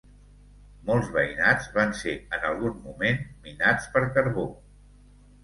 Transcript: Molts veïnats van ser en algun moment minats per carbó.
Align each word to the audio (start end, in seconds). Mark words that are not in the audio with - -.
Molts 0.85 1.11
veïnats 1.17 1.67
van 1.75 1.93
ser 1.99 2.15
en 2.39 2.47
algun 2.49 2.81
moment 2.87 3.21
minats 3.45 3.87
per 3.99 4.05
carbó. 4.19 4.49